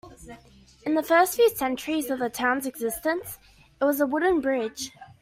[0.81, 3.37] In the first few centuries of the town's existence,
[3.79, 4.91] it was a wooden bridge.